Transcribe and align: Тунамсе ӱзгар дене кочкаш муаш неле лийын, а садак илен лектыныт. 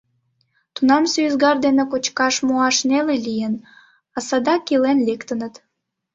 Тунамсе 0.75 1.19
ӱзгар 1.27 1.57
дене 1.65 1.83
кочкаш 1.91 2.35
муаш 2.47 2.77
неле 2.89 3.15
лийын, 3.25 3.55
а 4.15 4.19
садак 4.27 4.63
илен 4.73 4.99
лектыныт. 5.07 5.53